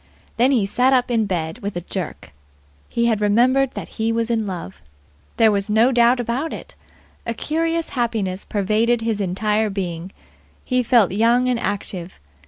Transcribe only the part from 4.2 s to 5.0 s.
in love.